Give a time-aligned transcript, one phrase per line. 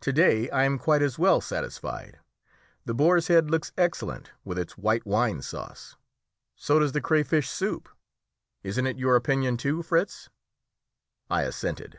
[0.00, 2.18] To day I am quite as well satisfied.
[2.86, 5.96] The boar's head looks excellent with its white wine sauce;
[6.56, 7.90] so does the crayfish soup.
[8.62, 10.30] Isn't it your opinion too, Fritz?"
[11.28, 11.98] I assented.